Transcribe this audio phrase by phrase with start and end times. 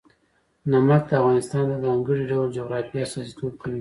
[0.71, 3.69] نمک د افغانستان د ځانګړي ډول جغرافیه استازیتوب کوي.